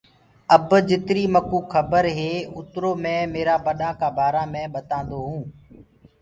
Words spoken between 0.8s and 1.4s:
جِترو